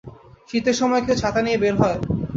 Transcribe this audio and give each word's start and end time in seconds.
শীতের 0.49 0.75
সময় 0.79 1.01
কেউ 1.05 1.15
ছাতা 1.15 1.41
নিয়ে 1.41 1.57
বের 1.57 1.75
হয়? 1.81 1.97